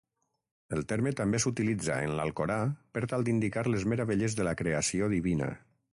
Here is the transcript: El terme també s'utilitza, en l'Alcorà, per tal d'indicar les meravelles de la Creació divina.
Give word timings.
El 0.75 0.79
terme 0.93 1.11
també 1.19 1.41
s'utilitza, 1.43 1.99
en 2.07 2.15
l'Alcorà, 2.21 2.57
per 2.97 3.03
tal 3.13 3.27
d'indicar 3.29 3.67
les 3.73 3.89
meravelles 3.93 4.39
de 4.41 4.49
la 4.49 4.55
Creació 4.63 5.15
divina. 5.19 5.55